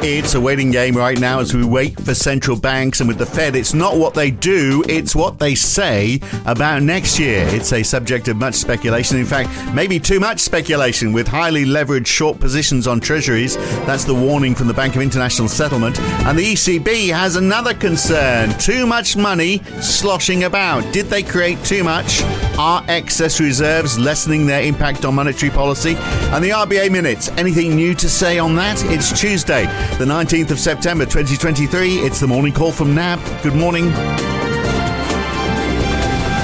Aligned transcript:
It's 0.00 0.34
a 0.34 0.40
waiting 0.40 0.70
game 0.70 0.96
right 0.96 1.18
now 1.18 1.40
as 1.40 1.52
we 1.52 1.64
wait 1.64 1.98
for 2.00 2.14
central 2.14 2.56
banks. 2.56 3.00
And 3.00 3.08
with 3.08 3.18
the 3.18 3.26
Fed, 3.26 3.56
it's 3.56 3.74
not 3.74 3.96
what 3.96 4.14
they 4.14 4.30
do, 4.30 4.84
it's 4.88 5.14
what 5.14 5.40
they 5.40 5.56
say 5.56 6.20
about 6.46 6.82
next 6.82 7.18
year. 7.18 7.44
It's 7.48 7.72
a 7.72 7.82
subject 7.82 8.28
of 8.28 8.36
much 8.36 8.54
speculation. 8.54 9.18
In 9.18 9.26
fact, 9.26 9.50
maybe 9.74 9.98
too 9.98 10.20
much 10.20 10.38
speculation 10.38 11.12
with 11.12 11.26
highly 11.26 11.64
leveraged 11.64 12.06
short 12.06 12.38
positions 12.38 12.86
on 12.86 13.00
treasuries. 13.00 13.56
That's 13.86 14.04
the 14.04 14.14
warning 14.14 14.54
from 14.54 14.68
the 14.68 14.74
Bank 14.74 14.94
of 14.94 15.02
International 15.02 15.48
Settlement. 15.48 15.98
And 16.00 16.38
the 16.38 16.52
ECB 16.52 17.08
has 17.12 17.34
another 17.34 17.74
concern 17.74 18.56
too 18.58 18.86
much 18.86 19.16
money 19.16 19.58
sloshing 19.80 20.44
about. 20.44 20.92
Did 20.92 21.06
they 21.06 21.24
create 21.24 21.62
too 21.64 21.82
much? 21.82 22.22
Are 22.58 22.84
excess 22.88 23.38
reserves 23.38 24.00
lessening 24.00 24.44
their 24.44 24.62
impact 24.62 25.04
on 25.04 25.14
monetary 25.14 25.50
policy? 25.52 25.94
And 25.94 26.42
the 26.42 26.50
RBA 26.50 26.90
minutes, 26.90 27.28
anything 27.36 27.76
new 27.76 27.94
to 27.94 28.08
say 28.08 28.40
on 28.40 28.56
that? 28.56 28.82
It's 28.86 29.18
Tuesday 29.18 29.66
the 29.98 30.04
19th 30.04 30.50
of 30.50 30.58
September 30.58 31.04
2023. 31.04 31.98
It's 31.98 32.18
the 32.18 32.26
morning 32.26 32.52
call 32.52 32.72
from 32.72 32.96
NAB. 32.96 33.20
Good 33.44 33.54
morning. 33.54 33.92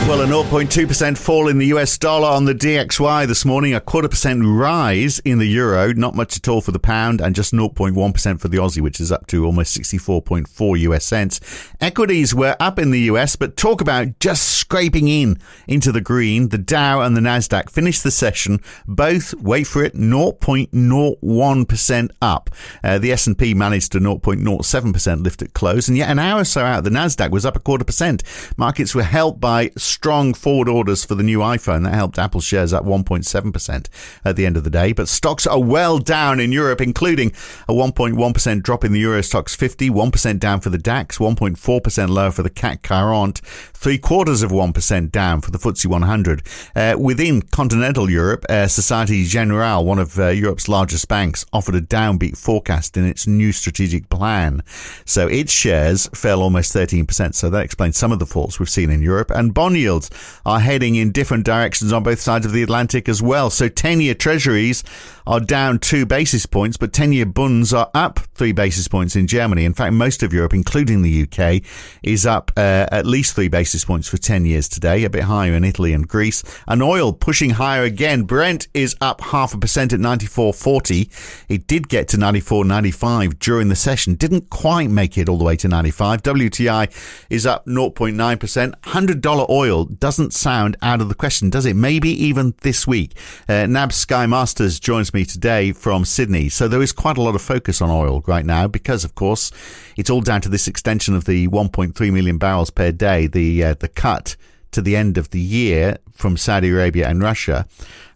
Well, 0.07 0.21
a 0.21 0.27
0.2% 0.27 1.17
fall 1.17 1.49
in 1.49 1.57
the 1.57 1.69
US 1.69 1.97
dollar 1.97 2.29
on 2.29 2.45
the 2.45 2.55
DXY 2.55 3.27
this 3.27 3.47
morning, 3.47 3.73
a 3.73 3.81
quarter 3.81 4.07
percent 4.07 4.43
rise 4.45 5.19
in 5.21 5.39
the 5.39 5.47
euro, 5.47 5.95
not 5.95 6.15
much 6.15 6.37
at 6.37 6.47
all 6.47 6.61
for 6.61 6.73
the 6.73 6.79
pound, 6.79 7.23
and 7.23 7.35
just 7.35 7.55
0.1% 7.55 8.39
for 8.39 8.49
the 8.49 8.59
Aussie, 8.59 8.83
which 8.83 9.01
is 9.01 9.11
up 9.11 9.27
to 9.29 9.47
almost 9.47 9.75
64.4 9.81 10.81
US 10.81 11.07
cents. 11.07 11.41
Equities 11.81 12.35
were 12.35 12.55
up 12.61 12.79
in 12.79 12.91
the 12.91 13.01
US, 13.01 13.35
but 13.35 13.57
talk 13.57 13.81
about 13.81 14.19
just 14.21 14.47
scraping 14.47 15.09
in 15.09 15.39
into 15.67 15.91
the 15.91 16.03
green. 16.03 16.51
The 16.51 16.59
Dow 16.59 17.01
and 17.01 17.17
the 17.17 17.23
Nasdaq 17.23 17.71
finished 17.71 18.03
the 18.03 18.11
session 18.11 18.61
both, 18.87 19.33
wait 19.41 19.67
for 19.67 19.83
it, 19.83 19.95
0.01% 19.95 22.11
up. 22.21 22.51
Uh, 22.83 22.99
the 22.99 23.11
S&P 23.11 23.55
managed 23.55 23.95
a 23.95 24.01
0.07% 24.01 25.25
lift 25.25 25.41
at 25.41 25.55
close, 25.55 25.89
and 25.89 25.97
yet 25.97 26.11
an 26.11 26.19
hour 26.19 26.43
or 26.43 26.45
so 26.45 26.61
out, 26.61 26.85
the 26.85 26.91
Nasdaq 26.91 27.31
was 27.31 27.47
up 27.47 27.57
a 27.57 27.61
quarter 27.61 27.85
percent. 27.85 28.23
Markets 28.59 28.95
were 28.95 29.03
helped 29.03 29.41
by 29.41 29.71
strong 29.95 30.35
forward 30.35 30.69
orders 30.69 31.05
for 31.05 31.15
the 31.15 31.23
new 31.23 31.39
iPhone. 31.39 31.85
That 31.85 31.95
helped 31.95 32.19
Apple 32.19 32.41
shares 32.41 32.73
up 32.73 32.85
1.7% 32.85 33.87
at 34.25 34.37
the 34.37 34.45
end 34.45 34.57
of 34.57 34.65
the 34.65 34.71
day. 34.71 34.93
But 34.93 35.09
stocks 35.09 35.47
are 35.47 35.63
well 35.63 35.99
down 35.99 36.41
in 36.41 36.51
Europe, 36.51 36.81
including 36.81 37.31
a 37.69 37.73
1.1% 37.73 38.63
drop 38.63 38.85
in 38.85 38.93
the 38.93 39.01
Euro 39.01 39.21
Stoxx 39.21 39.55
50, 39.55 39.91
1% 39.91 40.41
down 40.41 40.61
for 40.61 40.71
the 40.71 40.79
DAX, 40.79 41.19
1.4% 41.19 42.09
lower 42.09 42.33
for 42.33 42.43
the 42.43 42.51
CAC 42.51 42.87
40, 42.87 43.41
three 43.73 43.99
quarters 43.99 44.43
of 44.43 44.51
1% 44.51 45.13
down 45.13 45.41
for 45.41 45.53
the 45.53 45.59
FTSE 45.59 45.87
100. 45.87 46.43
Uh, 46.75 46.97
within 46.99 47.43
continental 47.43 48.11
Europe, 48.11 48.45
uh, 48.49 48.67
Societe 48.67 49.25
Generale, 49.25 49.85
one 49.85 50.01
of 50.01 50.19
uh, 50.19 50.29
Europe's 50.29 50.69
largest 50.69 51.07
banks, 51.07 51.47
offered 51.53 51.77
a 51.77 51.81
downbeat 51.81 52.37
forecast 52.37 52.97
in 52.97 53.05
its 53.05 53.27
new 53.27 53.53
strategic 53.53 54.09
plan. 54.09 54.63
So 55.05 55.29
its 55.29 55.53
shares 55.53 56.09
fell 56.15 56.43
almost 56.43 56.75
13%. 56.75 57.35
So 57.35 57.49
that 57.51 57.65
explains 57.65 57.97
some 57.97 58.11
of 58.11 58.19
the 58.19 58.27
falls 58.27 58.59
we've 58.59 58.69
seen 58.69 58.91
in 58.91 59.01
Europe. 59.01 59.31
And 59.31 59.55
bond 59.55 59.77
yields 59.85 60.11
are 60.45 60.61
heading 60.61 60.97
in 60.97 61.13
different 61.13 61.45
directions 61.45 61.93
on 61.93 62.03
both 62.03 62.21
sides 62.21 62.47
of 62.47 62.53
the 62.53 62.63
Atlantic 62.63 63.09
as 63.09 63.23
well. 63.23 63.51
So 63.51 63.69
10 63.69 64.01
year 64.01 64.15
treasuries 64.15 64.83
are 65.27 65.41
down 65.41 65.79
two 65.79 66.05
basis 66.05 66.47
points, 66.47 66.77
but 66.77 66.93
10 66.93 67.13
year 67.13 67.27
bunds 67.27 67.73
are 67.73 67.91
up 67.95 68.21
three 68.35 68.53
basis 68.53 68.89
points 68.89 69.17
in 69.17 69.27
Germany. 69.27 69.65
In 69.65 69.73
fact, 69.73 69.95
most 69.95 70.23
of 70.23 70.33
Europe, 70.33 70.53
including 70.53 71.03
the 71.03 71.23
UK, 71.23 71.63
is 72.03 72.27
up 72.27 72.53
uh, 72.57 72.87
at 72.91 73.07
least 73.07 73.35
three 73.35 73.49
basis 73.49 73.85
points 73.85 74.09
for 74.09 74.17
10 74.17 74.45
years 74.45 74.69
today, 74.69 75.05
a 75.05 75.11
bit 75.11 75.25
higher 75.25 75.55
in 75.55 75.65
Italy 75.65 75.93
and 75.93 76.07
Greece. 76.07 76.43
And 76.67 76.83
oil 76.83 77.13
pushing 77.13 77.51
higher 77.51 77.83
again. 77.83 78.25
Brent 78.25 78.69
is 78.75 78.97
up 79.01 79.21
half 79.21 79.55
a 79.55 79.59
percent 79.59 79.93
at 79.93 80.01
94.40. 80.01 81.45
It 81.49 81.67
did 81.67 81.89
get 81.89 82.09
to 82.09 82.17
94.95 82.17 83.39
during 83.39 83.69
the 83.69 83.77
session, 83.77 84.15
didn't 84.15 84.51
quite 84.51 84.91
make 84.91 85.17
it 85.17 85.29
all 85.29 85.39
the 85.39 85.45
way 85.45 85.57
to 85.57 85.69
95. 85.69 86.23
WTI 86.23 87.25
is 87.31 87.47
up 87.47 87.67
0.9%. 87.67 88.75
$100 88.81 89.51
oil 89.51 89.85
doesn't 89.85 90.33
sound 90.35 90.77
out 90.83 91.01
of 91.01 91.09
the 91.09 91.15
question, 91.15 91.49
does 91.51 91.65
it? 91.65 91.75
Maybe 91.75 92.11
even 92.11 92.55
this 92.63 92.87
week. 92.87 93.17
Uh, 93.49 93.67
NAB 93.67 93.93
Skye 93.93 94.27
Masters 94.27 94.79
joins 94.79 95.14
me 95.15 95.25
today 95.25 95.73
from 95.73 96.05
Sydney. 96.05 96.49
So 96.49 96.69
there 96.69 96.83
is 96.83 96.93
quite 96.93 97.17
a 97.17 97.23
lot 97.23 97.35
of 97.35 97.41
focus 97.41 97.81
on 97.81 97.89
oil 97.89 98.23
right 98.27 98.45
now 98.45 98.67
because, 98.67 99.05
of 99.05 99.15
course, 99.15 99.51
it's 99.97 100.11
all 100.11 100.21
down 100.21 100.41
to 100.43 100.49
this 100.49 100.69
extension 100.69 101.15
of 101.15 101.25
the 101.25 101.49
1.3 101.49 102.13
million 102.13 102.37
barrels 102.37 102.71
per 102.71 102.93
day, 102.93 103.27
the 103.27 103.65
uh, 103.65 103.75
the 103.75 103.89
cut 103.89 104.37
to 104.73 104.83
the 104.83 104.97
end 104.97 105.17
of 105.17 105.31
the 105.31 105.41
year 105.41 105.99
from 106.13 106.37
Saudi 106.37 106.71
Arabia 106.71 107.09
and 107.09 107.23
Russia. 107.23 107.67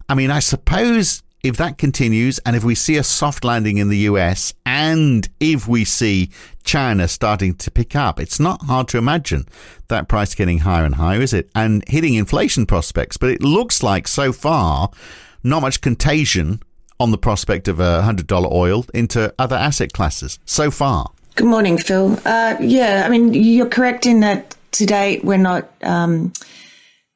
I 0.09 0.15
mean, 0.15 0.31
I 0.31 0.41
suppose 0.41 1.23
if 1.43 1.57
that 1.57 1.79
continues 1.79 2.41
and 2.41 2.57
if 2.57 2.65
we 2.65 2.75
see 2.75 2.97
a 2.97 3.05
soft 3.05 3.45
landing 3.45 3.79
in 3.79 3.89
the 3.89 3.99
US 3.99 4.53
and 4.67 5.29
if 5.39 5.69
we 5.69 5.85
see 5.85 6.31
China 6.65 7.07
starting 7.07 7.55
to 7.55 7.71
pick 7.71 7.95
up, 7.95 8.19
it's 8.19 8.41
not 8.41 8.63
hard 8.63 8.89
to 8.89 8.99
imagine 8.99 9.47
that 9.87 10.09
price 10.09 10.35
getting 10.35 10.59
higher 10.59 10.85
and 10.85 10.97
higher, 10.97 11.21
is 11.21 11.33
it? 11.33 11.49
And 11.55 11.85
hitting 11.89 12.15
inflation 12.15 12.67
prospects. 12.67 13.17
But 13.17 13.31
it 13.31 13.43
looks 13.43 13.83
like 13.83 14.09
so 14.09 14.33
far, 14.33 14.91
not 15.45 15.63
much 15.63 15.81
contagion 15.81 16.61
on 17.01 17.11
the 17.11 17.19
prospect 17.19 17.69
of 17.69 17.81
a 17.81 18.03
$100 18.03 18.53
oil 18.53 18.85
into 18.95 19.33
other 19.39 19.57
asset 19.57 19.93
classes 19.93 20.39
so 20.45 20.71
far. 20.71 21.11
Good 21.35 21.47
morning, 21.47 21.79
Phil. 21.79 22.19
Uh, 22.25 22.57
yeah, 22.61 23.05
I 23.07 23.09
mean, 23.09 23.33
you're 23.35 23.69
correct 23.69 24.07
in 24.07 24.21
that 24.21 24.57
to 24.73 24.87
date 24.87 25.25
we're 25.25 25.39
not. 25.39 25.71
Um, 25.83 26.33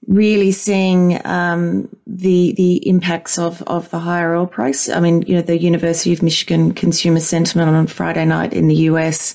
really 0.08 0.50
seeing 0.50 1.24
um, 1.24 1.88
the 2.06 2.52
the 2.54 2.86
impacts 2.88 3.38
of 3.38 3.62
of 3.62 3.88
the 3.90 3.98
higher 3.98 4.34
oil 4.34 4.46
price. 4.46 4.88
I 4.88 5.00
mean, 5.00 5.22
you 5.22 5.36
know, 5.36 5.42
the 5.42 5.58
University 5.58 6.12
of 6.12 6.22
Michigan 6.22 6.72
consumer 6.72 7.20
sentiment 7.20 7.70
on 7.70 7.86
Friday 7.86 8.24
night 8.24 8.52
in 8.52 8.68
the 8.68 8.74
US, 8.74 9.34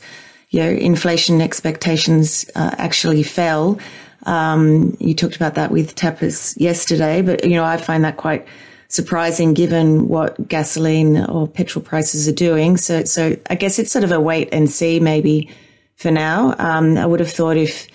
you 0.50 0.62
know, 0.62 0.70
inflation 0.70 1.42
expectations 1.42 2.50
uh, 2.56 2.72
actually 2.78 3.24
fell. 3.24 3.80
Um, 4.24 4.98
you 5.00 5.14
talked 5.14 5.36
about 5.36 5.56
that 5.56 5.72
with 5.72 5.96
Tapas 5.96 6.60
yesterday, 6.60 7.22
but 7.22 7.46
you 7.46 7.56
know, 7.56 7.64
I 7.64 7.78
find 7.78 8.04
that 8.04 8.18
quite 8.18 8.46
surprising 8.90 9.54
given 9.54 10.08
what 10.08 10.48
gasoline 10.48 11.18
or 11.26 11.48
petrol 11.48 11.84
prices 11.84 12.28
are 12.28 12.34
doing. 12.34 12.78
So, 12.78 13.04
so 13.04 13.36
I 13.50 13.56
guess 13.56 13.80
it's 13.80 13.92
sort 13.92 14.04
of 14.04 14.12
a 14.12 14.20
wait 14.20 14.50
and 14.52 14.70
see 14.70 15.00
maybe 15.00 15.50
for 15.96 16.12
now. 16.12 16.56
Um, 16.58 16.98
I 16.98 17.06
would 17.06 17.20
have 17.20 17.32
thought 17.32 17.58
if 17.58 17.88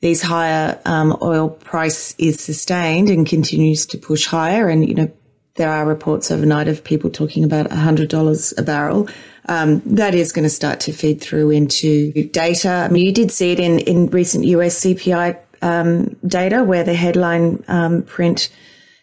these 0.00 0.22
higher 0.22 0.80
um, 0.84 1.16
oil 1.22 1.50
price 1.50 2.14
is 2.18 2.40
sustained 2.40 3.10
and 3.10 3.26
continues 3.26 3.84
to 3.86 3.98
push 3.98 4.26
higher. 4.26 4.68
And, 4.68 4.88
you 4.88 4.94
know, 4.94 5.10
there 5.56 5.70
are 5.70 5.84
reports 5.84 6.30
overnight 6.30 6.68
of 6.68 6.84
people 6.84 7.10
talking 7.10 7.44
about 7.44 7.68
$100 7.68 8.58
a 8.58 8.62
barrel. 8.62 9.08
Um, 9.46 9.80
that 9.86 10.14
is 10.14 10.30
going 10.32 10.44
to 10.44 10.50
start 10.50 10.80
to 10.80 10.92
feed 10.92 11.20
through 11.20 11.50
into 11.50 12.12
data. 12.28 12.68
I 12.68 12.88
mean, 12.88 13.04
you 13.04 13.12
did 13.12 13.32
see 13.32 13.52
it 13.52 13.60
in, 13.60 13.80
in 13.80 14.06
recent 14.10 14.44
US 14.44 14.80
CPI 14.80 15.38
um, 15.62 16.16
data 16.26 16.62
where 16.62 16.84
the 16.84 16.94
headline 16.94 17.64
um, 17.66 18.02
print 18.02 18.50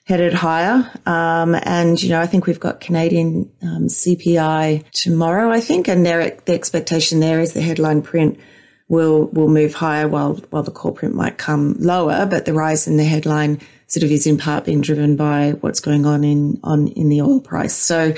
headed 0.05 0.33
higher. 0.33 0.89
Um, 1.05 1.55
and, 1.55 2.01
you 2.01 2.09
know, 2.09 2.21
I 2.21 2.27
think 2.27 2.45
we've 2.45 2.59
got 2.59 2.79
Canadian 2.79 3.51
um, 3.61 3.87
CPI 3.87 4.89
tomorrow, 4.91 5.51
I 5.51 5.59
think, 5.59 5.87
and 5.87 6.05
their, 6.05 6.37
the 6.45 6.53
expectation 6.53 7.19
there 7.19 7.39
is 7.39 7.53
the 7.53 7.61
headline 7.61 8.01
print 8.01 8.39
will 8.87 9.25
will 9.29 9.47
move 9.47 9.73
higher 9.73 10.07
while 10.07 10.35
while 10.51 10.63
the 10.63 10.71
core 10.71 10.93
print 10.93 11.15
might 11.15 11.37
come 11.37 11.75
lower. 11.79 12.25
But 12.25 12.45
the 12.45 12.53
rise 12.53 12.87
in 12.87 12.97
the 12.97 13.03
headline 13.03 13.59
sort 13.87 14.03
of 14.03 14.11
is 14.11 14.27
in 14.27 14.37
part 14.37 14.65
being 14.65 14.81
driven 14.81 15.15
by 15.15 15.51
what's 15.61 15.79
going 15.79 16.05
on 16.05 16.23
in 16.23 16.59
on 16.63 16.87
in 16.89 17.09
the 17.09 17.21
oil 17.21 17.41
price. 17.41 17.73
So. 17.73 18.13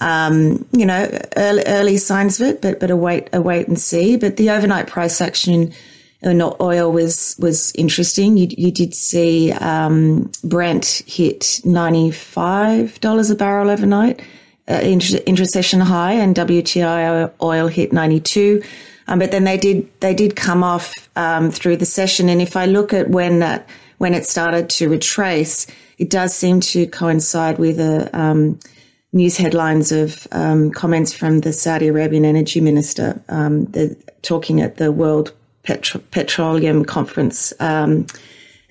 Um, 0.00 0.64
you 0.70 0.86
know, 0.86 1.10
early, 1.36 1.64
early 1.66 1.96
signs 1.96 2.40
of 2.40 2.46
it, 2.46 2.62
but 2.62 2.78
but 2.78 2.92
a 2.92 2.96
wait 2.96 3.30
a 3.32 3.42
wait 3.42 3.66
and 3.66 3.76
see. 3.76 4.16
But 4.16 4.36
the 4.36 4.50
overnight 4.50 4.86
price 4.86 5.20
action 5.20 5.72
in 6.22 6.42
oil 6.60 6.92
was 6.92 7.36
was 7.38 7.72
interesting. 7.76 8.36
You, 8.36 8.48
you 8.50 8.72
did 8.72 8.94
see 8.94 9.52
um, 9.52 10.30
Brent 10.42 11.02
hit 11.06 11.60
ninety 11.64 12.10
five 12.10 13.00
dollars 13.00 13.30
a 13.30 13.36
barrel 13.36 13.70
overnight, 13.70 14.20
uh, 14.68 14.80
inter, 14.82 15.18
intersession 15.18 15.80
high, 15.80 16.12
and 16.12 16.34
WTI 16.34 17.32
oil 17.42 17.68
hit 17.68 17.92
ninety 17.92 18.20
two. 18.20 18.62
Um, 19.06 19.18
but 19.18 19.30
then 19.30 19.44
they 19.44 19.56
did 19.56 19.88
they 20.00 20.14
did 20.14 20.36
come 20.36 20.62
off 20.62 20.92
um, 21.16 21.50
through 21.50 21.76
the 21.76 21.86
session. 21.86 22.28
And 22.28 22.42
if 22.42 22.56
I 22.56 22.66
look 22.66 22.92
at 22.92 23.08
when 23.10 23.38
that 23.38 23.68
when 23.98 24.12
it 24.12 24.26
started 24.26 24.68
to 24.70 24.88
retrace, 24.88 25.66
it 25.98 26.10
does 26.10 26.34
seem 26.34 26.60
to 26.60 26.86
coincide 26.86 27.58
with 27.58 27.78
a 27.78 28.10
um, 28.18 28.58
news 29.12 29.36
headlines 29.36 29.92
of 29.92 30.26
um, 30.32 30.70
comments 30.70 31.12
from 31.12 31.40
the 31.40 31.52
Saudi 31.52 31.88
Arabian 31.88 32.24
energy 32.24 32.60
minister, 32.60 33.22
um, 33.28 33.64
the, 33.66 33.96
talking 34.22 34.60
at 34.60 34.76
the 34.76 34.92
World 34.92 35.32
Petro- 35.68 36.00
Petroleum 36.10 36.82
Conference. 36.82 37.52
Um, 37.60 38.06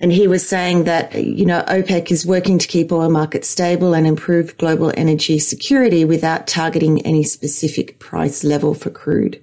and 0.00 0.12
he 0.12 0.26
was 0.26 0.46
saying 0.46 0.82
that, 0.84 1.14
you 1.14 1.46
know, 1.46 1.62
OPEC 1.68 2.10
is 2.10 2.26
working 2.26 2.58
to 2.58 2.66
keep 2.66 2.90
oil 2.90 3.08
markets 3.08 3.46
stable 3.48 3.94
and 3.94 4.04
improve 4.04 4.58
global 4.58 4.92
energy 4.96 5.38
security 5.38 6.04
without 6.04 6.48
targeting 6.48 7.00
any 7.06 7.22
specific 7.22 8.00
price 8.00 8.42
level 8.42 8.74
for 8.74 8.90
crude. 8.90 9.40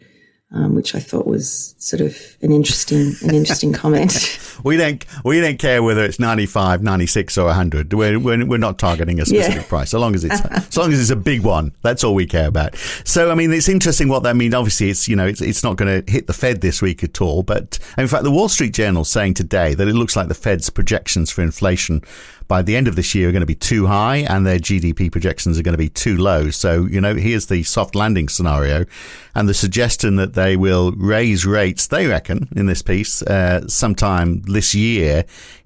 Um, 0.52 0.76
which 0.76 0.94
I 0.94 1.00
thought 1.00 1.26
was 1.26 1.76
sort 1.80 2.02
of 2.02 2.16
an 2.42 2.52
interesting 2.52 3.14
an 3.24 3.34
interesting 3.34 3.74
comment. 3.82 4.40
we 4.64 4.78
don't 4.78 5.04
we 5.24 5.42
don't 5.42 5.58
care 5.58 5.82
whether 5.82 6.04
it's 6.04 6.20
95, 6.20 6.84
96 6.84 7.38
or 7.38 7.46
100. 7.46 7.94
We're, 7.94 8.20
we're, 8.20 8.46
we're 8.46 8.58
not 8.58 8.78
targeting 8.78 9.20
a 9.20 9.26
specific 9.26 9.64
yeah. 9.64 9.68
price. 9.68 9.90
So 9.90 10.00
long 10.00 10.14
as 10.14 10.24
it's 10.24 10.40
as 10.42 10.78
long 10.78 10.94
as 10.94 11.00
it's 11.00 11.10
a 11.10 11.16
big 11.16 11.42
one, 11.42 11.74
that's 11.82 12.04
all 12.04 12.14
we 12.14 12.26
care 12.28 12.48
about. 12.48 12.76
So 13.06 13.32
I 13.32 13.36
mean, 13.36 13.52
it's 13.52 13.70
interesting 13.70 14.08
what 14.08 14.24
that 14.24 14.36
means. 14.36 14.54
Obviously, 14.54 14.90
it's 14.90 15.08
you 15.08 15.16
know 15.16 15.26
it's 15.26 15.42
it's 15.42 15.64
not 15.64 15.78
going 15.78 16.04
to 16.04 16.12
hit 16.12 16.28
the 16.28 16.34
Fed 16.34 16.62
this 16.62 16.82
week 16.82 17.04
at 17.04 17.22
all. 17.22 17.42
But 17.42 17.80
in 17.98 18.08
fact, 18.08 18.24
the 18.24 18.32
Wall 18.32 18.50
Street 18.50 18.74
Journal 18.74 19.02
is 19.02 19.10
saying 19.10 19.34
today 19.34 19.74
that 19.74 19.88
it 19.88 19.96
looks 19.96 20.16
like 20.16 20.28
the 20.28 20.36
Fed's 20.36 20.70
projections 20.70 21.32
for 21.32 21.42
inflation 21.42 22.02
by 22.48 22.62
the 22.62 22.76
end 22.76 22.88
of 22.88 22.96
this 22.96 23.16
year 23.16 23.30
are 23.30 23.32
going 23.32 23.42
to 23.42 23.46
be 23.46 23.56
too 23.56 23.88
high 23.88 24.18
and 24.18 24.46
their 24.46 24.60
GDP 24.60 25.12
projections 25.12 25.58
are 25.58 25.64
going 25.64 25.74
to 25.74 25.78
be 25.78 25.90
too 25.90 26.18
low. 26.18 26.50
So, 26.50 26.86
you 26.86 27.02
know, 27.02 27.16
here's 27.16 27.48
the 27.48 27.64
soft 27.64 27.96
landing 27.96 28.30
scenario 28.30 28.86
and 29.34 29.50
the 29.50 29.54
suggestion 29.54 30.16
that 30.18 30.34
they 30.34 30.56
will 30.56 30.92
raise 30.94 31.46
rates, 31.46 31.88
they 31.88 32.08
reckon, 32.08 32.48
in 32.56 32.66
this 32.66 32.82
piece, 32.82 33.22
uh, 33.24 33.68
sometime 33.68 34.42
this 34.44 34.76
year 34.76 35.26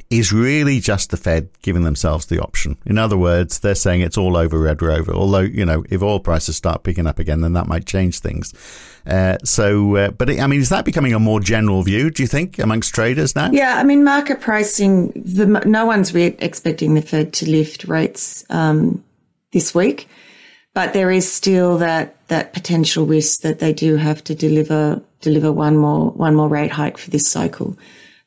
is 0.09 0.33
really 0.33 0.79
just 0.79 1.11
the 1.11 1.17
Fed 1.17 1.50
giving 1.61 1.83
themselves 1.83 2.25
the 2.25 2.41
option. 2.41 2.77
In 2.85 2.97
other 2.97 3.17
words, 3.17 3.59
they're 3.59 3.75
saying 3.75 4.01
it's 4.01 4.17
all 4.17 4.35
over 4.35 4.57
Red 4.57 4.81
Rover. 4.81 5.13
Although, 5.13 5.41
you 5.41 5.63
know, 5.63 5.83
if 5.89 6.01
oil 6.01 6.19
prices 6.19 6.56
start 6.56 6.83
picking 6.83 7.06
up 7.06 7.19
again, 7.19 7.41
then 7.41 7.53
that 7.53 7.67
might 7.67 7.85
change 7.85 8.19
things. 8.19 8.53
Uh, 9.06 9.38
so, 9.44 9.95
uh, 9.95 10.11
but 10.11 10.31
it, 10.31 10.39
I 10.39 10.47
mean, 10.47 10.61
is 10.61 10.69
that 10.69 10.83
becoming 10.83 11.13
a 11.13 11.19
more 11.19 11.39
general 11.39 11.83
view, 11.83 12.09
do 12.09 12.23
you 12.23 12.27
think, 12.27 12.57
amongst 12.57 12.95
traders 12.95 13.35
now? 13.35 13.51
Yeah, 13.51 13.75
I 13.77 13.83
mean, 13.83 14.03
market 14.03 14.41
pricing, 14.41 15.11
the, 15.15 15.45
no 15.45 15.85
one's 15.85 16.13
re- 16.13 16.35
expecting 16.39 16.95
the 16.95 17.03
Fed 17.03 17.33
to 17.33 17.50
lift 17.50 17.83
rates 17.83 18.44
um, 18.50 19.03
this 19.51 19.75
week, 19.75 20.07
but 20.73 20.94
there 20.94 21.12
is 21.12 21.31
still 21.31 21.77
that, 21.77 22.27
that 22.29 22.53
potential 22.53 23.05
risk 23.05 23.41
that 23.41 23.59
they 23.59 23.73
do 23.73 23.95
have 23.95 24.23
to 24.23 24.33
deliver 24.33 25.01
deliver 25.21 25.51
one 25.51 25.75
more 25.75 26.12
one 26.12 26.33
more 26.33 26.47
rate 26.47 26.71
hike 26.71 26.97
for 26.97 27.09
this 27.09 27.27
cycle. 27.27 27.77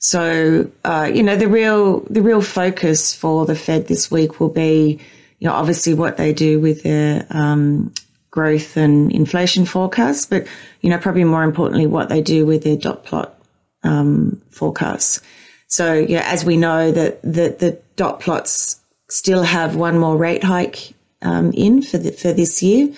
So, 0.04 0.68
uh, 0.84 1.08
you 1.14 1.22
know, 1.22 1.36
the 1.36 1.46
real, 1.46 2.00
the 2.10 2.22
real 2.22 2.42
focus 2.42 3.14
for 3.14 3.46
the 3.46 3.54
Fed 3.54 3.86
this 3.86 4.10
week 4.10 4.40
will 4.40 4.48
be, 4.48 4.98
you 5.38 5.46
know, 5.46 5.54
obviously 5.54 5.94
what 5.94 6.16
they 6.16 6.32
do 6.32 6.58
with 6.58 6.82
their, 6.82 7.24
um, 7.30 7.94
growth 8.32 8.76
and 8.76 9.12
inflation 9.12 9.64
forecasts, 9.64 10.26
but, 10.26 10.48
you 10.80 10.90
know, 10.90 10.98
probably 10.98 11.22
more 11.22 11.44
importantly, 11.44 11.86
what 11.86 12.08
they 12.08 12.20
do 12.20 12.44
with 12.44 12.64
their 12.64 12.76
dot 12.76 13.04
plot, 13.04 13.38
um, 13.84 14.42
forecasts. 14.50 15.20
So, 15.68 15.94
yeah, 15.94 16.24
as 16.26 16.44
we 16.44 16.56
know 16.56 16.90
that 16.90 17.22
the, 17.22 17.54
the 17.56 17.80
dot 17.94 18.18
plots 18.18 18.80
still 19.08 19.44
have 19.44 19.76
one 19.76 20.00
more 20.00 20.16
rate 20.16 20.42
hike, 20.42 20.94
um, 21.20 21.52
in 21.52 21.80
for 21.80 21.98
the, 21.98 22.10
for 22.10 22.32
this 22.32 22.60
year. 22.60 22.92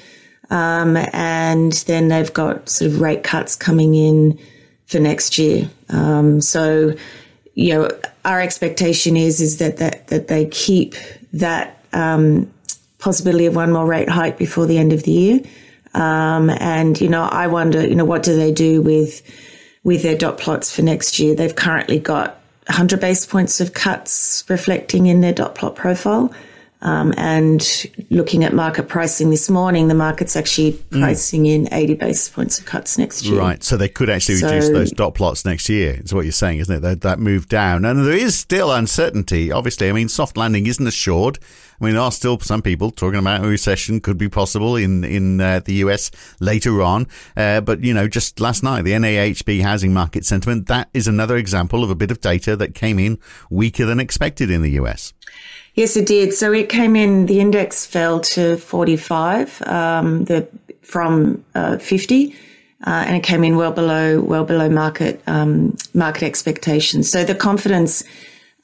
Um, 0.48 0.96
and 1.12 1.72
then 1.86 2.08
they've 2.08 2.32
got 2.32 2.70
sort 2.70 2.92
of 2.92 3.02
rate 3.02 3.24
cuts 3.24 3.56
coming 3.56 3.94
in, 3.94 4.38
for 4.86 4.98
next 4.98 5.38
year. 5.38 5.70
Um, 5.88 6.40
so, 6.40 6.94
you 7.54 7.74
know, 7.74 7.88
our 8.24 8.40
expectation 8.40 9.16
is 9.16 9.40
is 9.40 9.58
that 9.58 9.78
that, 9.78 10.08
that 10.08 10.28
they 10.28 10.46
keep 10.46 10.94
that 11.32 11.80
um, 11.92 12.52
possibility 12.98 13.46
of 13.46 13.56
one 13.56 13.72
more 13.72 13.86
rate 13.86 14.08
hike 14.08 14.38
before 14.38 14.66
the 14.66 14.78
end 14.78 14.92
of 14.92 15.02
the 15.04 15.12
year. 15.12 15.40
Um, 15.94 16.50
and 16.50 17.00
you 17.00 17.08
know, 17.08 17.22
I 17.22 17.46
wonder, 17.46 17.86
you 17.86 17.94
know, 17.94 18.04
what 18.04 18.22
do 18.22 18.36
they 18.36 18.52
do 18.52 18.82
with 18.82 19.22
with 19.84 20.02
their 20.02 20.16
dot 20.16 20.38
plots 20.38 20.74
for 20.74 20.82
next 20.82 21.18
year? 21.18 21.34
They've 21.34 21.54
currently 21.54 21.98
got 21.98 22.40
100 22.66 22.98
base 23.00 23.26
points 23.26 23.60
of 23.60 23.74
cuts 23.74 24.44
reflecting 24.48 25.06
in 25.06 25.20
their 25.20 25.32
dot 25.32 25.54
plot 25.54 25.76
profile. 25.76 26.32
Um, 26.84 27.14
and 27.16 27.86
looking 28.10 28.44
at 28.44 28.52
market 28.52 28.88
pricing 28.88 29.30
this 29.30 29.48
morning, 29.48 29.88
the 29.88 29.94
market's 29.94 30.36
actually 30.36 30.72
mm. 30.72 31.00
pricing 31.00 31.44
mm. 31.44 31.54
in 31.54 31.68
80 31.72 31.94
basis 31.94 32.28
points 32.28 32.58
of 32.58 32.66
cuts 32.66 32.98
next 32.98 33.24
year. 33.24 33.40
Right. 33.40 33.64
So 33.64 33.78
they 33.78 33.88
could 33.88 34.10
actually 34.10 34.36
so, 34.36 34.48
reduce 34.48 34.68
those 34.68 34.90
dot 34.92 35.14
plots 35.14 35.46
next 35.46 35.70
year, 35.70 36.00
is 36.04 36.12
what 36.12 36.26
you're 36.26 36.32
saying, 36.32 36.58
isn't 36.58 36.76
it? 36.76 36.80
That, 36.80 37.00
that 37.00 37.18
move 37.18 37.48
down. 37.48 37.86
And 37.86 38.06
there 38.06 38.12
is 38.12 38.38
still 38.38 38.70
uncertainty, 38.70 39.50
obviously. 39.50 39.88
I 39.88 39.92
mean, 39.92 40.10
soft 40.10 40.36
landing 40.36 40.66
isn't 40.66 40.86
assured. 40.86 41.38
I 41.80 41.84
mean, 41.84 41.94
there 41.94 42.02
are 42.02 42.12
still 42.12 42.38
some 42.40 42.62
people 42.62 42.90
talking 42.90 43.18
about 43.18 43.44
a 43.44 43.48
recession 43.48 44.00
could 44.00 44.18
be 44.18 44.28
possible 44.28 44.76
in 44.76 45.04
in 45.04 45.40
uh, 45.40 45.60
the 45.64 45.74
US 45.74 46.10
later 46.38 46.82
on. 46.82 47.06
Uh, 47.36 47.60
but 47.60 47.82
you 47.82 47.92
know, 47.92 48.06
just 48.06 48.40
last 48.40 48.62
night, 48.62 48.82
the 48.82 48.92
NAHB 48.92 49.62
housing 49.62 49.92
market 49.92 50.24
sentiment 50.24 50.66
that 50.68 50.88
is 50.94 51.08
another 51.08 51.36
example 51.36 51.82
of 51.82 51.90
a 51.90 51.94
bit 51.94 52.10
of 52.10 52.20
data 52.20 52.56
that 52.56 52.74
came 52.74 52.98
in 52.98 53.18
weaker 53.50 53.84
than 53.84 53.98
expected 54.00 54.50
in 54.50 54.62
the 54.62 54.72
US. 54.72 55.12
Yes, 55.74 55.96
it 55.96 56.06
did. 56.06 56.32
So 56.32 56.52
it 56.52 56.68
came 56.68 56.94
in, 56.94 57.26
the 57.26 57.40
index 57.40 57.84
fell 57.84 58.20
to 58.20 58.56
45 58.56 59.62
um, 59.62 60.24
the, 60.24 60.48
from 60.82 61.44
uh, 61.54 61.78
50. 61.78 62.34
Uh, 62.86 63.04
and 63.06 63.16
it 63.16 63.22
came 63.22 63.44
in 63.44 63.56
well 63.56 63.72
below 63.72 64.20
well 64.20 64.44
below 64.44 64.68
market 64.68 65.22
um, 65.26 65.74
market 65.94 66.22
expectations. 66.24 67.10
So 67.10 67.24
the 67.24 67.34
confidence, 67.34 68.04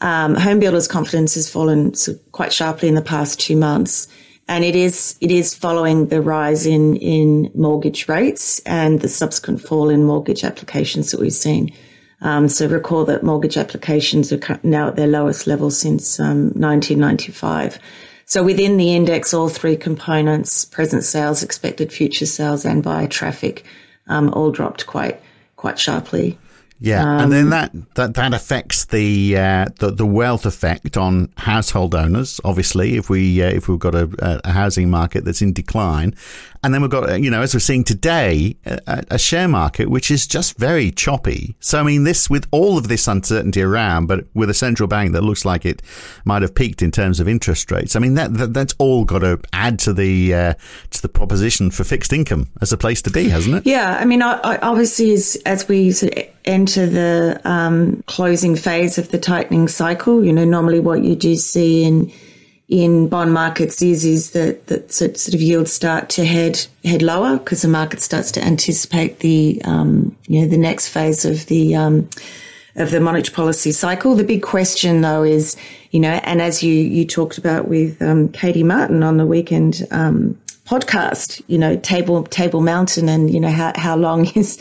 um, 0.02 0.34
home 0.34 0.60
builders' 0.60 0.86
confidence 0.86 1.34
has 1.36 1.48
fallen 1.48 1.94
quite 2.32 2.52
sharply 2.52 2.88
in 2.88 2.96
the 2.96 3.02
past 3.02 3.40
two 3.40 3.56
months, 3.56 4.08
and 4.46 4.62
it 4.62 4.76
is 4.76 5.16
it 5.22 5.30
is 5.30 5.54
following 5.54 6.08
the 6.08 6.20
rise 6.20 6.66
in 6.66 6.96
in 6.96 7.50
mortgage 7.54 8.08
rates 8.08 8.58
and 8.66 9.00
the 9.00 9.08
subsequent 9.08 9.62
fall 9.62 9.88
in 9.88 10.04
mortgage 10.04 10.44
applications 10.44 11.12
that 11.12 11.20
we've 11.20 11.32
seen. 11.32 11.72
Um, 12.22 12.48
so 12.48 12.66
recall 12.66 13.04
that 13.06 13.22
mortgage 13.22 13.56
applications 13.56 14.32
are 14.32 14.60
now 14.62 14.88
at 14.88 14.96
their 14.96 15.06
lowest 15.06 15.46
level 15.46 15.70
since 15.70 16.20
um, 16.20 16.50
1995. 16.54 17.78
So 18.26 18.42
within 18.42 18.76
the 18.76 18.94
index, 18.94 19.34
all 19.34 19.48
three 19.48 19.76
components, 19.76 20.64
present 20.64 21.04
sales, 21.04 21.42
expected 21.42 21.92
future 21.92 22.26
sales, 22.26 22.64
and 22.64 22.82
buyer 22.82 23.08
traffic, 23.08 23.64
um, 24.06 24.32
all 24.34 24.50
dropped 24.50 24.86
quite 24.86 25.20
quite 25.56 25.78
sharply. 25.78 26.38
Yeah, 26.80 27.02
um, 27.02 27.20
and 27.20 27.32
then 27.32 27.44
um, 27.44 27.50
that, 27.50 27.94
that, 27.94 28.14
that 28.14 28.34
affects 28.34 28.86
the, 28.86 29.36
uh, 29.36 29.66
the 29.78 29.90
the 29.90 30.06
wealth 30.06 30.46
effect 30.46 30.96
on 30.96 31.30
household 31.36 31.94
owners. 31.94 32.40
Obviously, 32.42 32.96
if 32.96 33.10
we 33.10 33.42
uh, 33.42 33.48
if 33.48 33.68
we've 33.68 33.78
got 33.78 33.94
a, 33.94 34.08
a, 34.44 34.50
housing 34.50 34.88
market 34.88 35.24
that's 35.24 35.42
in 35.42 35.52
decline, 35.52 36.14
and 36.62 36.74
then 36.74 36.82
we've 36.82 36.90
got, 36.90 37.20
you 37.20 37.30
know, 37.30 37.40
as 37.40 37.54
we're 37.54 37.60
seeing 37.60 37.84
today, 37.84 38.56
a, 38.66 39.04
a, 39.10 39.18
share 39.18 39.48
market 39.48 39.88
which 39.88 40.10
is 40.10 40.26
just 40.26 40.58
very 40.58 40.90
choppy. 40.90 41.56
So, 41.60 41.80
I 41.80 41.82
mean, 41.82 42.04
this, 42.04 42.28
with 42.28 42.46
all 42.50 42.76
of 42.76 42.88
this 42.88 43.08
uncertainty 43.08 43.62
around, 43.62 44.06
but 44.06 44.26
with 44.34 44.50
a 44.50 44.54
central 44.54 44.86
bank 44.86 45.12
that 45.12 45.22
looks 45.22 45.44
like 45.46 45.64
it 45.64 45.80
might 46.26 46.42
have 46.42 46.54
peaked 46.54 46.82
in 46.82 46.90
terms 46.90 47.18
of 47.18 47.28
interest 47.28 47.70
rates, 47.70 47.96
I 47.96 47.98
mean, 47.98 48.14
that, 48.14 48.34
that 48.34 48.52
that's 48.52 48.74
all 48.78 49.04
got 49.04 49.20
to 49.20 49.40
add 49.54 49.78
to 49.80 49.94
the, 49.94 50.34
uh, 50.34 50.54
to 50.90 51.02
the 51.02 51.08
proposition 51.08 51.70
for 51.70 51.84
fixed 51.84 52.12
income 52.12 52.48
as 52.60 52.72
a 52.72 52.76
place 52.76 53.00
to 53.02 53.10
be, 53.10 53.30
hasn't 53.30 53.56
it? 53.56 53.66
Yeah. 53.66 53.96
I 53.98 54.04
mean, 54.04 54.20
obviously, 54.20 55.12
as, 55.12 55.38
as 55.46 55.66
we 55.66 55.92
sort 55.92 56.14
of 56.18 56.24
enter 56.44 56.86
the 56.86 57.40
um, 57.44 58.02
closing 58.06 58.56
phase 58.56 58.98
of 58.98 59.10
the 59.10 59.18
tightening 59.18 59.68
cycle, 59.68 60.24
you 60.24 60.32
know, 60.32 60.44
normally 60.44 60.80
what 60.80 61.02
you 61.04 61.14
do 61.14 61.36
see 61.36 61.84
in, 61.84 62.12
in 62.68 63.08
bond 63.08 63.34
markets 63.34 63.82
is 63.82 64.04
is 64.04 64.30
that 64.30 64.68
that 64.68 64.92
sort 64.92 65.34
of 65.34 65.40
yields 65.40 65.72
start 65.72 66.08
to 66.08 66.24
head 66.24 66.64
head 66.84 67.02
lower 67.02 67.36
because 67.38 67.62
the 67.62 67.68
market 67.68 68.00
starts 68.00 68.30
to 68.30 68.42
anticipate 68.42 69.18
the 69.18 69.60
um, 69.64 70.16
you 70.28 70.40
know 70.40 70.46
the 70.46 70.56
next 70.56 70.88
phase 70.88 71.24
of 71.24 71.46
the 71.46 71.74
um, 71.74 72.08
of 72.76 72.92
the 72.92 73.00
monetary 73.00 73.34
policy 73.34 73.72
cycle. 73.72 74.14
The 74.14 74.22
big 74.22 74.42
question 74.42 75.00
though 75.00 75.24
is 75.24 75.56
you 75.90 75.98
know, 75.98 76.20
and 76.22 76.40
as 76.40 76.62
you 76.62 76.72
you 76.72 77.04
talked 77.04 77.38
about 77.38 77.66
with 77.66 78.00
um, 78.00 78.28
Katie 78.28 78.62
Martin 78.62 79.02
on 79.02 79.16
the 79.16 79.26
weekend 79.26 79.86
um, 79.90 80.40
podcast, 80.64 81.42
you 81.48 81.58
know, 81.58 81.76
table 81.76 82.22
table 82.24 82.60
mountain, 82.60 83.08
and 83.08 83.32
you 83.32 83.40
know 83.40 83.50
how 83.50 83.72
how 83.74 83.96
long 83.96 84.26
is 84.36 84.58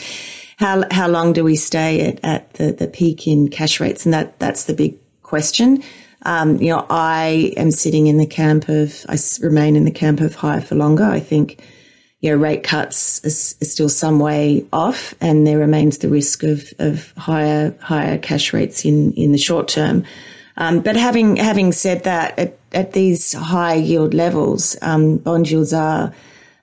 how 0.59 0.83
how 0.91 1.07
long 1.07 1.33
do 1.33 1.43
we 1.43 1.55
stay 1.55 2.01
at, 2.01 2.19
at 2.23 2.53
the, 2.53 2.71
the 2.71 2.87
peak 2.87 3.27
in 3.27 3.49
cash 3.49 3.79
rates, 3.79 4.05
and 4.05 4.13
that 4.13 4.37
that's 4.39 4.65
the 4.65 4.73
big 4.73 4.95
question. 5.23 5.81
Um, 6.23 6.57
you 6.57 6.69
know, 6.69 6.85
I 6.89 7.53
am 7.55 7.71
sitting 7.71 8.07
in 8.07 8.17
the 8.17 8.25
camp 8.25 8.67
of, 8.67 9.05
I 9.07 9.17
remain 9.41 9.75
in 9.75 9.85
the 9.85 9.91
camp 9.91 10.19
of 10.19 10.35
higher 10.35 10.61
for 10.61 10.75
longer. 10.75 11.05
I 11.05 11.19
think, 11.19 11.63
you 12.19 12.31
know, 12.31 12.37
rate 12.37 12.63
cuts 12.63 13.23
is, 13.23 13.55
still 13.61 13.87
some 13.87 14.19
way 14.19 14.65
off 14.73 15.15
and 15.21 15.47
there 15.47 15.57
remains 15.57 15.99
the 15.99 16.09
risk 16.09 16.43
of, 16.43 16.73
of 16.79 17.13
higher, 17.13 17.73
higher 17.79 18.17
cash 18.17 18.51
rates 18.51 18.83
in, 18.83 19.13
in 19.13 19.31
the 19.31 19.37
short 19.37 19.69
term. 19.69 20.03
Um, 20.57 20.81
but 20.81 20.97
having, 20.97 21.37
having 21.37 21.71
said 21.71 22.03
that, 22.03 22.37
at, 22.37 22.57
at 22.73 22.91
these 22.91 23.31
high 23.31 23.75
yield 23.75 24.13
levels, 24.13 24.75
um, 24.81 25.17
bond 25.17 25.49
yields 25.49 25.71
are, 25.71 26.13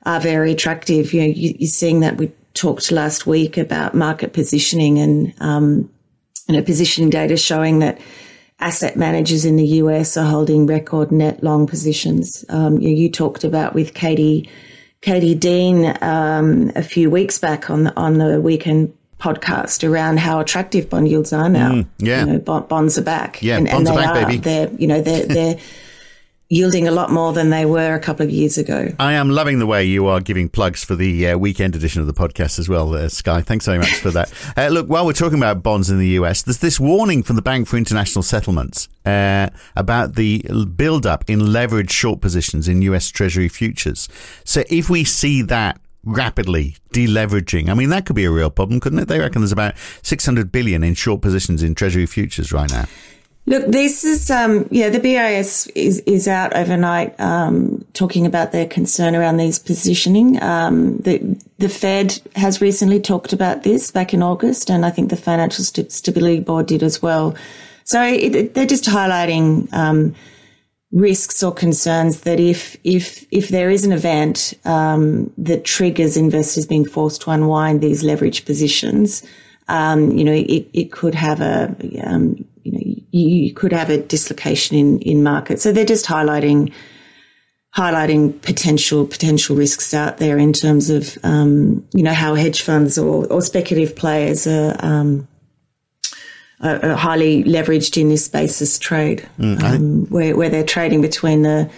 are 0.05 0.21
very 0.21 0.53
attractive. 0.53 1.15
You 1.15 1.23
know, 1.23 1.29
you, 1.29 1.55
are 1.63 1.67
seeing 1.67 2.01
that 2.01 2.19
we 2.19 2.31
talked 2.57 2.91
last 2.91 3.27
week 3.27 3.57
about 3.57 3.95
market 3.95 4.33
positioning 4.33 4.99
and, 4.99 5.35
um, 5.41 5.91
you 6.49 6.55
know, 6.55 6.63
positioning 6.63 7.11
data 7.11 7.37
showing 7.37 7.79
that 7.81 8.01
asset 8.59 8.97
managers 8.97 9.45
in 9.45 9.57
the 9.57 9.67
US 9.67 10.17
are 10.17 10.27
holding 10.27 10.67
record 10.67 11.13
net 11.13 11.43
long 11.43 11.67
positions. 11.67 12.45
Um, 12.49 12.79
you, 12.79 12.91
you, 12.91 13.11
talked 13.11 13.45
about 13.45 13.75
with 13.75 13.95
Katie, 13.95 14.49
Katie 15.03 15.35
Dean 15.35 15.97
um, 16.01 16.73
a 16.75 16.83
few 16.83 17.11
weeks 17.11 17.39
back 17.39 17.71
on 17.71 17.85
the, 17.85 17.97
on 17.97 18.19
the 18.19 18.41
weekend 18.41 18.97
podcast 19.19 19.89
around 19.89 20.19
how 20.19 20.41
attractive 20.41 20.91
bond 20.91 21.09
yields 21.09 21.33
are 21.33 21.49
now. 21.49 21.73
Mm, 21.73 21.87
yeah, 21.99 22.25
you 22.25 22.33
know, 22.33 22.61
bonds 22.61 22.99
are 22.99 23.03
back. 23.03 23.43
Yeah, 23.43 23.59
and, 23.59 23.69
bonds 23.69 23.89
and 23.89 23.99
are 23.99 24.03
back, 24.03 24.17
are, 24.17 24.27
baby. 24.27 24.39
They're 24.39 24.71
you 24.79 24.87
know 24.87 25.01
they're 25.01 25.27
they're 25.27 25.59
yielding 26.49 26.87
a 26.87 26.91
lot 26.91 27.11
more 27.11 27.33
than 27.33 27.51
they 27.51 27.67
were 27.67 27.95
a 27.95 28.01
couple 28.01 28.25
of 28.25 28.31
years 28.31 28.57
ago. 28.57 28.93
I 28.99 29.15
am 29.15 29.31
loving 29.31 29.59
the 29.59 29.67
way 29.67 29.85
you 29.85 30.07
are 30.07 30.21
giving 30.21 30.49
plugs 30.49 30.85
for 30.85 30.95
the 30.95 31.29
uh, 31.29 31.39
weekend 31.39 31.75
edition 31.75 32.01
of 32.01 32.07
the 32.07 32.15
podcast 32.15 32.59
as 32.59 32.69
well, 32.69 32.95
uh, 32.95 33.09
Skye. 33.09 33.43
Thanks 33.43 33.67
very 33.67 33.79
much 33.79 33.95
for 33.95 34.11
that. 34.13 34.33
Uh, 34.57 34.69
look, 34.69 34.87
while 34.87 35.05
we're 35.05 35.13
talking 35.13 35.39
about 35.39 35.63
bonds 35.63 35.91
in 35.91 35.99
the 35.99 36.09
US, 36.21 36.43
there's 36.43 36.59
this 36.59 36.81
warning 36.81 37.23
from 37.23 37.37
the 37.37 37.43
Bank 37.43 37.69
for 37.69 37.77
International 37.77 38.23
Settlements 38.23 38.89
uh, 39.05 39.51
about 39.75 40.15
the 40.15 40.39
build-up 40.77 41.29
in 41.29 41.41
leveraged 41.41 41.91
short 41.91 42.21
positions 42.21 42.69
in 42.69 42.81
US 42.83 43.09
Treasury 43.11 43.49
futures. 43.49 44.09
So 44.45 44.63
if 44.71 44.89
we 44.89 45.05
see 45.05 45.43
that 45.43 45.79
rapidly 46.07 46.77
deleveraging. 46.93 47.69
I 47.69 47.75
mean, 47.75 47.91
that 47.91 48.07
could 48.07 48.17
be 48.17 48.25
a 48.25 48.31
real 48.31 48.49
problem, 48.49 48.81
couldn't 48.81 49.01
it? 49.01 49.09
They 49.09 49.19
reckon 49.19 49.43
there's 49.43 49.53
about 49.53 49.75
600 50.03 50.51
billion 50.53 50.83
in 50.83 50.95
short 50.95 51.21
positions 51.21 51.63
in 51.63 51.75
Treasury 51.75 52.07
futures 52.07 52.53
right 52.53 52.71
now. 52.71 52.87
Look, 53.49 53.67
this 53.69 54.05
is 54.05 54.29
um, 54.29 54.67
yeah. 54.73 54.91
The 54.91 54.99
BIS 54.99 55.69
is 55.69 56.01
is 56.01 56.27
out 56.27 56.57
overnight 56.57 57.19
um, 57.21 57.85
talking 57.93 58.27
about 58.27 58.51
their 58.51 58.67
concern 58.67 59.15
around 59.15 59.37
these 59.37 59.61
positioning. 59.61 60.43
Um, 60.43 60.99
the 60.99 61.19
the 61.59 61.69
Fed 61.69 62.21
has 62.35 62.61
recently 62.61 63.01
talked 63.01 63.33
about 63.33 63.63
this 63.63 63.93
back 63.93 64.13
in 64.13 64.21
August, 64.21 64.69
and 64.69 64.85
I 64.85 64.91
think 64.91 65.11
the 65.11 65.17
Financial 65.17 65.65
St- 65.65 65.93
Stability 65.93 66.41
Board 66.41 66.67
did 66.67 66.83
as 66.83 67.01
well. 67.01 67.37
So 67.85 68.03
it, 68.03 68.35
it, 68.35 68.55
they're 68.55 68.67
just 68.67 68.85
highlighting 68.85 69.73
um, 69.73 70.17
risks 70.91 71.41
or 71.41 71.55
concerns 71.55 72.23
that 72.23 72.41
if 72.41 72.77
if 72.83 73.27
if 73.31 73.51
there 73.51 73.71
is 73.71 73.85
an 73.85 73.93
event 73.93 74.55
um, 74.65 75.33
that 75.39 75.65
triggers 75.65 76.17
investors 76.17 76.67
being 76.67 76.85
forced 76.85 77.23
to 77.23 77.31
unwind 77.31 77.81
these 77.81 78.03
leverage 78.03 78.45
positions, 78.45 79.23
um, 79.69 80.11
you 80.11 80.25
know, 80.25 80.33
it, 80.33 80.69
it 80.73 80.91
could 80.91 81.15
have 81.15 81.41
a 81.41 81.77
you 82.67 82.73
know, 82.73 82.81
you, 82.83 83.29
you 83.47 83.55
could 83.55 83.73
have 83.73 83.91
a 83.91 83.99
dislocation 83.99 84.77
in, 84.77 84.99
in 85.01 85.23
market. 85.23 85.61
So 85.61 85.73
they're 85.73 85.85
just 85.85 86.07
highlighting 86.07 86.73
highlighting 87.77 88.41
potential 88.41 89.07
potential 89.07 89.55
risks 89.55 89.93
out 89.93 90.17
there 90.17 90.39
in 90.39 90.53
terms 90.53 90.89
of 90.89 91.17
um, 91.23 91.87
you 91.93 92.03
know 92.03 92.15
how 92.15 92.35
hedge 92.35 92.63
funds 92.63 92.99
or, 92.99 93.27
or 93.27 93.43
speculative 93.43 93.95
players 93.95 94.47
are, 94.47 94.75
um, 94.81 95.29
are, 96.61 96.95
highly 96.95 97.45
leveraged 97.45 98.01
in 98.01 98.09
this 98.09 98.29
basis 98.29 98.79
trade, 98.79 99.29
mm, 99.39 99.63
um, 99.63 100.07
where 100.07 100.37
where 100.37 100.49
they're 100.49 100.65
trading 100.65 101.03
between 101.03 101.43
the 101.43 101.71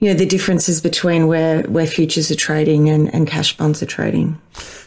you 0.00 0.08
know 0.08 0.14
the 0.14 0.26
differences 0.26 0.80
between 0.80 1.28
where 1.28 1.62
where 1.62 1.86
futures 1.86 2.30
are 2.30 2.36
trading 2.36 2.88
and, 2.90 3.12
and 3.14 3.26
cash 3.28 3.56
bonds 3.56 3.82
are 3.82 3.86
trading. 3.86 4.38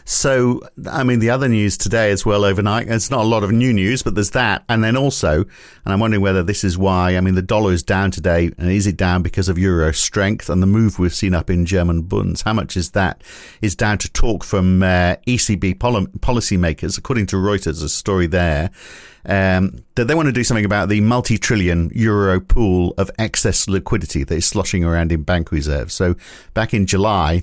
So, 0.08 0.60
I 0.88 1.02
mean, 1.02 1.18
the 1.18 1.30
other 1.30 1.48
news 1.48 1.76
today 1.76 2.12
as 2.12 2.24
well 2.24 2.44
overnight, 2.44 2.86
it's 2.88 3.10
not 3.10 3.22
a 3.22 3.28
lot 3.28 3.42
of 3.42 3.50
new 3.50 3.72
news, 3.72 4.04
but 4.04 4.14
there's 4.14 4.30
that. 4.30 4.64
And 4.68 4.84
then 4.84 4.96
also, 4.96 5.40
and 5.40 5.92
I'm 5.92 5.98
wondering 5.98 6.22
whether 6.22 6.44
this 6.44 6.62
is 6.62 6.78
why, 6.78 7.16
I 7.16 7.20
mean, 7.20 7.34
the 7.34 7.42
dollar 7.42 7.72
is 7.72 7.82
down 7.82 8.12
today. 8.12 8.52
And 8.56 8.70
is 8.70 8.86
it 8.86 8.96
down 8.96 9.22
because 9.22 9.48
of 9.48 9.58
euro 9.58 9.92
strength 9.92 10.48
and 10.48 10.62
the 10.62 10.66
move 10.66 11.00
we've 11.00 11.12
seen 11.12 11.34
up 11.34 11.50
in 11.50 11.66
German 11.66 12.02
bunds? 12.02 12.42
How 12.42 12.52
much 12.52 12.76
is 12.76 12.92
that? 12.92 13.20
Is 13.60 13.74
down 13.74 13.98
to 13.98 14.12
talk 14.12 14.44
from 14.44 14.84
uh, 14.84 15.16
ECB 15.26 15.80
pol- 15.80 16.06
policymakers, 16.06 16.96
according 16.96 17.26
to 17.26 17.36
Reuters, 17.36 17.82
a 17.82 17.88
story 17.88 18.28
there. 18.28 18.70
Um, 19.28 19.82
that 19.96 20.04
they 20.04 20.14
want 20.14 20.26
to 20.26 20.32
do 20.32 20.44
something 20.44 20.64
about 20.64 20.88
the 20.88 21.00
multi-trillion 21.00 21.90
euro 21.92 22.40
pool 22.40 22.94
of 22.96 23.10
excess 23.18 23.68
liquidity 23.68 24.22
that 24.22 24.36
is 24.36 24.46
sloshing 24.46 24.84
around 24.84 25.10
in 25.10 25.24
bank 25.24 25.50
reserves. 25.50 25.94
So 25.94 26.14
back 26.54 26.72
in 26.72 26.86
July, 26.86 27.42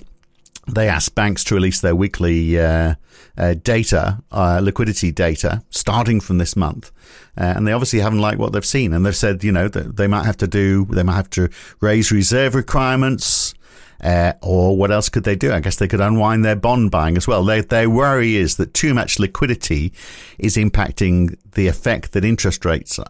they 0.66 0.88
asked 0.88 1.14
banks 1.14 1.44
to 1.44 1.54
release 1.54 1.80
their 1.80 1.94
weekly 1.94 2.58
uh, 2.58 2.94
uh, 3.36 3.54
data, 3.54 4.22
uh, 4.32 4.60
liquidity 4.62 5.12
data, 5.12 5.62
starting 5.70 6.20
from 6.20 6.38
this 6.38 6.56
month. 6.56 6.90
Uh, 7.36 7.54
and 7.56 7.66
they 7.66 7.72
obviously 7.72 8.00
haven't 8.00 8.20
liked 8.20 8.38
what 8.38 8.52
they've 8.52 8.64
seen. 8.64 8.92
And 8.92 9.04
they've 9.04 9.16
said, 9.16 9.44
you 9.44 9.52
know, 9.52 9.68
that 9.68 9.96
they 9.96 10.06
might 10.06 10.24
have 10.24 10.36
to 10.38 10.46
do, 10.46 10.86
they 10.86 11.02
might 11.02 11.16
have 11.16 11.30
to 11.30 11.48
raise 11.80 12.10
reserve 12.10 12.54
requirements. 12.54 13.54
Uh, 14.02 14.34
or 14.42 14.76
what 14.76 14.90
else 14.90 15.08
could 15.08 15.24
they 15.24 15.36
do? 15.36 15.50
I 15.50 15.60
guess 15.60 15.76
they 15.76 15.88
could 15.88 16.00
unwind 16.00 16.44
their 16.44 16.56
bond 16.56 16.90
buying 16.90 17.16
as 17.16 17.26
well. 17.26 17.42
Their 17.42 17.88
worry 17.88 18.36
is 18.36 18.56
that 18.56 18.74
too 18.74 18.92
much 18.92 19.18
liquidity 19.18 19.94
is 20.38 20.56
impacting 20.56 21.38
the 21.52 21.68
effect 21.68 22.12
that 22.12 22.22
interest 22.22 22.66
rates 22.66 22.98
uh, 22.98 23.04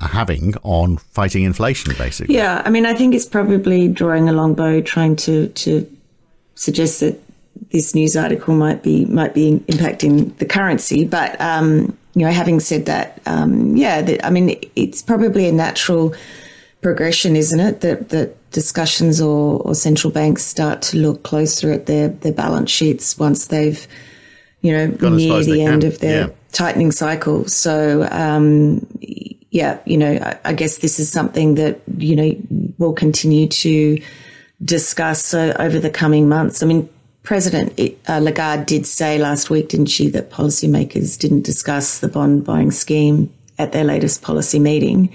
are 0.00 0.08
having 0.08 0.54
on 0.62 0.98
fighting 0.98 1.42
inflation, 1.42 1.92
basically. 1.98 2.36
Yeah, 2.36 2.62
I 2.64 2.70
mean, 2.70 2.86
I 2.86 2.94
think 2.94 3.16
it's 3.16 3.26
probably 3.26 3.88
drawing 3.88 4.28
a 4.28 4.32
long 4.32 4.54
bow, 4.54 4.80
trying 4.80 5.16
to 5.16 5.48
to 5.48 5.97
suggests 6.58 7.00
that 7.00 7.20
this 7.70 7.94
news 7.94 8.16
article 8.16 8.54
might 8.54 8.82
be 8.82 9.04
might 9.06 9.34
be 9.34 9.60
impacting 9.68 10.36
the 10.38 10.46
currency. 10.46 11.04
But 11.04 11.40
um, 11.40 11.96
you 12.14 12.24
know, 12.24 12.32
having 12.32 12.60
said 12.60 12.86
that, 12.86 13.20
um, 13.26 13.76
yeah, 13.76 14.02
that, 14.02 14.26
I 14.26 14.30
mean, 14.30 14.60
it's 14.74 15.02
probably 15.02 15.48
a 15.48 15.52
natural 15.52 16.14
progression, 16.82 17.36
isn't 17.36 17.60
it? 17.60 17.80
That 17.80 18.08
that 18.10 18.50
discussions 18.50 19.20
or, 19.20 19.60
or 19.60 19.74
central 19.74 20.12
banks 20.12 20.44
start 20.44 20.82
to 20.82 20.96
look 20.96 21.22
closer 21.22 21.72
at 21.72 21.86
their 21.86 22.08
their 22.08 22.32
balance 22.32 22.70
sheets 22.70 23.18
once 23.18 23.46
they've 23.46 23.86
you 24.60 24.72
know 24.72 24.86
near 24.86 25.42
the 25.44 25.62
end 25.62 25.82
can. 25.82 25.92
of 25.92 25.98
their 26.00 26.26
yeah. 26.28 26.34
tightening 26.52 26.92
cycle. 26.92 27.46
So. 27.46 28.08
Um, 28.10 28.86
yeah, 29.50 29.78
you 29.86 29.96
know, 29.96 30.12
I, 30.12 30.38
I 30.44 30.52
guess 30.52 30.76
this 30.78 31.00
is 31.00 31.10
something 31.10 31.54
that 31.54 31.80
you 31.96 32.14
know 32.14 32.36
will 32.76 32.92
continue 32.92 33.48
to 33.48 33.98
discuss 34.62 35.34
uh, 35.34 35.54
over 35.58 35.78
the 35.78 35.90
coming 35.90 36.28
months. 36.28 36.62
I 36.62 36.66
mean, 36.66 36.88
President 37.22 37.78
uh, 38.08 38.18
Lagarde 38.18 38.64
did 38.64 38.86
say 38.86 39.18
last 39.18 39.50
week, 39.50 39.68
didn't 39.68 39.86
she, 39.86 40.08
that 40.10 40.30
policymakers 40.30 41.18
didn't 41.18 41.42
discuss 41.42 41.98
the 41.98 42.08
bond 42.08 42.44
buying 42.44 42.70
scheme 42.70 43.32
at 43.58 43.72
their 43.72 43.84
latest 43.84 44.22
policy 44.22 44.58
meeting. 44.58 45.12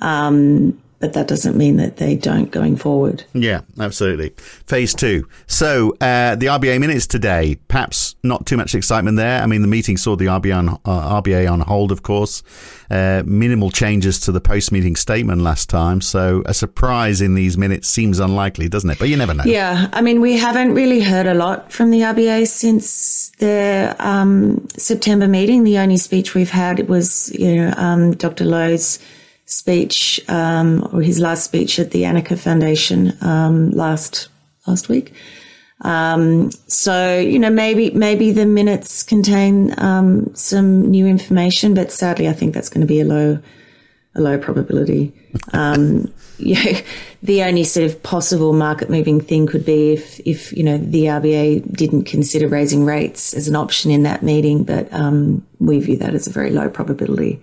Um, 0.00 0.80
but 1.00 1.14
that 1.14 1.26
doesn't 1.26 1.56
mean 1.56 1.78
that 1.78 1.96
they 1.96 2.14
don't 2.14 2.50
going 2.50 2.76
forward. 2.76 3.24
Yeah, 3.32 3.62
absolutely. 3.80 4.34
Phase 4.66 4.94
two. 4.94 5.26
So 5.46 5.96
uh, 6.00 6.36
the 6.36 6.46
RBA 6.46 6.78
minutes 6.78 7.06
today, 7.06 7.56
perhaps 7.68 8.16
not 8.22 8.44
too 8.44 8.58
much 8.58 8.74
excitement 8.74 9.16
there. 9.16 9.42
I 9.42 9.46
mean, 9.46 9.62
the 9.62 9.68
meeting 9.68 9.96
saw 9.96 10.14
the 10.14 10.26
RBA 10.26 10.56
on, 10.56 10.68
uh, 10.68 11.22
RBA 11.22 11.50
on 11.50 11.60
hold, 11.60 11.90
of 11.90 12.02
course. 12.02 12.42
Uh, 12.90 13.22
minimal 13.24 13.70
changes 13.70 14.20
to 14.20 14.32
the 14.32 14.40
post-meeting 14.40 14.94
statement 14.94 15.40
last 15.40 15.70
time, 15.70 16.00
so 16.00 16.42
a 16.44 16.52
surprise 16.52 17.22
in 17.22 17.34
these 17.34 17.56
minutes 17.56 17.88
seems 17.88 18.18
unlikely, 18.18 18.68
doesn't 18.68 18.90
it? 18.90 18.98
But 18.98 19.08
you 19.08 19.16
never 19.16 19.32
know. 19.32 19.44
Yeah, 19.44 19.88
I 19.92 20.02
mean, 20.02 20.20
we 20.20 20.36
haven't 20.36 20.74
really 20.74 21.00
heard 21.00 21.26
a 21.26 21.34
lot 21.34 21.72
from 21.72 21.90
the 21.92 22.00
RBA 22.00 22.46
since 22.48 23.30
their 23.38 23.96
um, 24.00 24.68
September 24.76 25.28
meeting. 25.28 25.64
The 25.64 25.78
only 25.78 25.96
speech 25.96 26.34
we've 26.34 26.50
had 26.50 26.88
was, 26.88 27.32
you 27.38 27.56
know, 27.56 27.72
um, 27.76 28.16
Dr. 28.16 28.44
Lowe's 28.44 28.98
speech 29.50 30.20
um, 30.28 30.88
or 30.92 31.02
his 31.02 31.18
last 31.18 31.44
speech 31.44 31.78
at 31.80 31.90
the 31.90 32.02
Anika 32.02 32.38
Foundation 32.38 33.16
um, 33.20 33.70
last 33.72 34.28
last 34.66 34.88
week. 34.88 35.12
Um, 35.82 36.50
so 36.68 37.18
you 37.18 37.38
know 37.38 37.50
maybe 37.50 37.90
maybe 37.90 38.30
the 38.30 38.46
minutes 38.46 39.02
contain 39.02 39.74
um, 39.78 40.32
some 40.34 40.90
new 40.90 41.06
information, 41.06 41.74
but 41.74 41.90
sadly 41.90 42.28
I 42.28 42.32
think 42.32 42.54
that's 42.54 42.68
going 42.68 42.82
to 42.82 42.86
be 42.86 43.00
a 43.00 43.04
low 43.04 43.38
a 44.14 44.20
low 44.20 44.38
probability. 44.38 45.12
Um, 45.52 46.12
yeah, 46.38 46.80
the 47.22 47.42
only 47.42 47.64
sort 47.64 47.86
of 47.86 48.02
possible 48.02 48.52
market 48.52 48.88
moving 48.88 49.20
thing 49.20 49.48
could 49.48 49.64
be 49.64 49.92
if 49.92 50.20
if 50.20 50.52
you 50.52 50.62
know 50.62 50.78
the 50.78 51.06
RBA 51.06 51.76
didn't 51.76 52.04
consider 52.04 52.46
raising 52.46 52.84
rates 52.84 53.34
as 53.34 53.48
an 53.48 53.56
option 53.56 53.90
in 53.90 54.04
that 54.04 54.22
meeting, 54.22 54.62
but 54.62 54.92
um, 54.92 55.44
we 55.58 55.80
view 55.80 55.96
that 55.96 56.14
as 56.14 56.28
a 56.28 56.30
very 56.30 56.50
low 56.50 56.68
probability. 56.68 57.40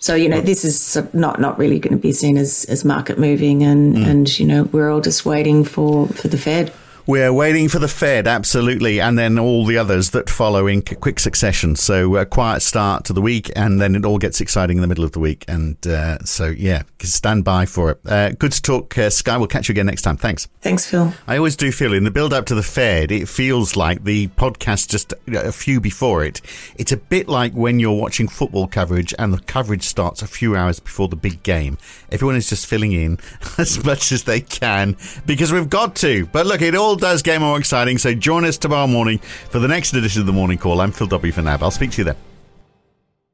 So 0.00 0.14
you 0.14 0.30
know, 0.30 0.40
this 0.40 0.64
is 0.64 0.98
not 1.12 1.40
not 1.40 1.58
really 1.58 1.78
going 1.78 1.92
to 1.92 2.00
be 2.00 2.12
seen 2.12 2.38
as 2.38 2.64
as 2.70 2.84
market 2.84 3.18
moving, 3.18 3.62
and 3.62 3.96
mm. 3.96 4.06
and 4.06 4.38
you 4.38 4.46
know, 4.46 4.64
we're 4.64 4.90
all 4.90 5.02
just 5.02 5.26
waiting 5.26 5.62
for 5.62 6.08
for 6.08 6.28
the 6.28 6.38
Fed. 6.38 6.72
We're 7.10 7.32
waiting 7.32 7.68
for 7.68 7.80
the 7.80 7.88
Fed, 7.88 8.28
absolutely, 8.28 9.00
and 9.00 9.18
then 9.18 9.36
all 9.36 9.66
the 9.66 9.76
others 9.78 10.10
that 10.10 10.30
follow 10.30 10.68
in 10.68 10.80
quick 10.80 11.18
succession. 11.18 11.74
So 11.74 12.14
a 12.14 12.24
quiet 12.24 12.62
start 12.62 13.04
to 13.06 13.12
the 13.12 13.20
week, 13.20 13.50
and 13.56 13.80
then 13.80 13.96
it 13.96 14.04
all 14.04 14.16
gets 14.16 14.40
exciting 14.40 14.76
in 14.76 14.80
the 14.80 14.86
middle 14.86 15.02
of 15.02 15.10
the 15.10 15.18
week. 15.18 15.44
And 15.48 15.84
uh, 15.84 16.20
so, 16.20 16.46
yeah, 16.46 16.84
stand 17.00 17.42
by 17.42 17.66
for 17.66 17.90
it. 17.90 18.00
Uh, 18.06 18.30
good 18.30 18.52
to 18.52 18.62
talk, 18.62 18.96
uh, 18.96 19.10
Skye. 19.10 19.38
We'll 19.38 19.48
catch 19.48 19.68
you 19.68 19.72
again 19.72 19.86
next 19.86 20.02
time. 20.02 20.18
Thanks. 20.18 20.46
Thanks, 20.60 20.86
Phil. 20.88 21.12
I 21.26 21.36
always 21.36 21.56
do 21.56 21.72
feel 21.72 21.94
in 21.94 22.04
the 22.04 22.12
build 22.12 22.32
up 22.32 22.46
to 22.46 22.54
the 22.54 22.62
Fed, 22.62 23.10
it 23.10 23.28
feels 23.28 23.74
like 23.74 24.04
the 24.04 24.28
podcast 24.28 24.88
just 24.88 25.12
a 25.26 25.50
few 25.50 25.80
before 25.80 26.22
it. 26.24 26.40
It's 26.76 26.92
a 26.92 26.96
bit 26.96 27.26
like 27.26 27.54
when 27.54 27.80
you're 27.80 28.00
watching 28.00 28.28
football 28.28 28.68
coverage 28.68 29.12
and 29.18 29.32
the 29.32 29.40
coverage 29.40 29.82
starts 29.82 30.22
a 30.22 30.28
few 30.28 30.54
hours 30.54 30.78
before 30.78 31.08
the 31.08 31.16
big 31.16 31.42
game. 31.42 31.76
Everyone 32.12 32.36
is 32.36 32.48
just 32.48 32.68
filling 32.68 32.92
in 32.92 33.18
as 33.58 33.84
much 33.84 34.12
as 34.12 34.22
they 34.22 34.40
can 34.40 34.96
because 35.26 35.52
we've 35.52 35.68
got 35.68 35.96
to. 35.96 36.26
But 36.26 36.46
look, 36.46 36.62
it 36.62 36.76
all 36.76 36.99
does 37.00 37.22
get 37.22 37.40
more 37.40 37.58
exciting. 37.58 37.98
So 37.98 38.14
join 38.14 38.44
us 38.44 38.58
tomorrow 38.58 38.86
morning 38.86 39.18
for 39.18 39.58
the 39.58 39.68
next 39.68 39.92
edition 39.94 40.20
of 40.20 40.26
the 40.26 40.32
Morning 40.32 40.58
Call. 40.58 40.80
I'm 40.80 40.92
Phil 40.92 41.06
W. 41.08 41.32
for 41.32 41.42
now. 41.42 41.58
I'll 41.60 41.70
speak 41.70 41.90
to 41.92 41.98
you 41.98 42.04
then. 42.04 42.29